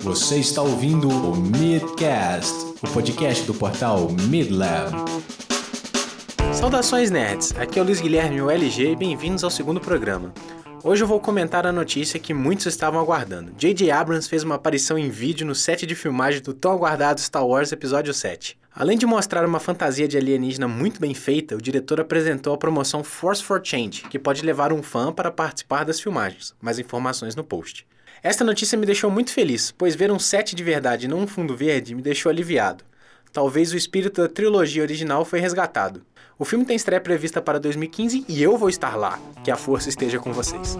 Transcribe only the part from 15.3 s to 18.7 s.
no set de filmagem do tão aguardado Star Wars Episódio 7.